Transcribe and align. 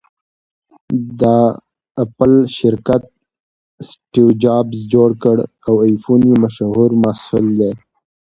د 1.21 1.23
اپل 2.03 2.31
شرکت 2.57 3.03
اسټیوجابز 3.81 4.79
جوړ 4.93 5.09
کړ٬ 5.23 5.37
او 5.67 5.73
ایفون 5.87 6.19
یې 6.29 6.35
مشهور 6.43 6.89
محصول 7.03 7.45
دی 7.59 7.71